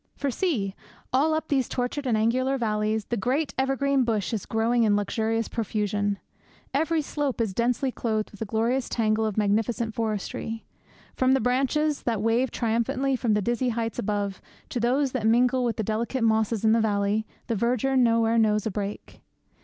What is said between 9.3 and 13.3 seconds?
magnificent forestry. From the branches that wave triumphantly